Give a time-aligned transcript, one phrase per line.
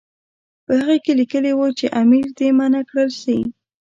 [0.65, 3.39] په هغه کې لیکلي وو چې امیر دې منع کړل شي.